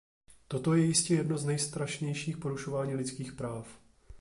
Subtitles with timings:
[0.47, 3.79] Toto je jistě jedno z nejstrašnějších porušování lidských práv.